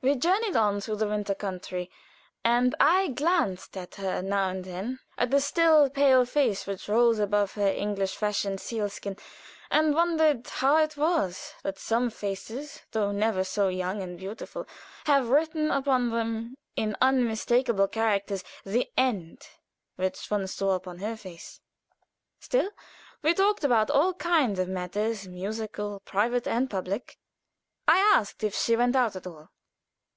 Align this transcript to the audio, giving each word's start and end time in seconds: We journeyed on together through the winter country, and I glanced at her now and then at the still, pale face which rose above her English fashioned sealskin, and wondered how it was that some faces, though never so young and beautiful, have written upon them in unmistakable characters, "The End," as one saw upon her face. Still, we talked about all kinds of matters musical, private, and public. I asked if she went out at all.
We 0.00 0.14
journeyed 0.14 0.54
on 0.54 0.74
together 0.80 0.80
through 0.80 0.96
the 0.96 1.08
winter 1.08 1.34
country, 1.34 1.90
and 2.44 2.72
I 2.78 3.08
glanced 3.08 3.76
at 3.76 3.96
her 3.96 4.22
now 4.22 4.50
and 4.50 4.62
then 4.64 5.00
at 5.18 5.32
the 5.32 5.40
still, 5.40 5.90
pale 5.90 6.24
face 6.24 6.68
which 6.68 6.88
rose 6.88 7.18
above 7.18 7.54
her 7.54 7.66
English 7.66 8.14
fashioned 8.14 8.60
sealskin, 8.60 9.16
and 9.72 9.92
wondered 9.96 10.46
how 10.46 10.76
it 10.76 10.96
was 10.96 11.52
that 11.64 11.80
some 11.80 12.10
faces, 12.10 12.82
though 12.92 13.10
never 13.10 13.42
so 13.42 13.66
young 13.66 14.00
and 14.00 14.16
beautiful, 14.20 14.68
have 15.06 15.30
written 15.30 15.68
upon 15.72 16.10
them 16.10 16.54
in 16.76 16.96
unmistakable 17.02 17.88
characters, 17.88 18.44
"The 18.64 18.88
End," 18.96 19.48
as 19.98 20.30
one 20.30 20.46
saw 20.46 20.76
upon 20.76 21.00
her 21.00 21.16
face. 21.16 21.58
Still, 22.38 22.70
we 23.22 23.34
talked 23.34 23.64
about 23.64 23.90
all 23.90 24.14
kinds 24.14 24.60
of 24.60 24.68
matters 24.68 25.26
musical, 25.26 25.98
private, 26.04 26.46
and 26.46 26.70
public. 26.70 27.18
I 27.88 27.98
asked 27.98 28.44
if 28.44 28.54
she 28.54 28.76
went 28.76 28.94
out 28.94 29.16
at 29.16 29.26
all. 29.26 29.50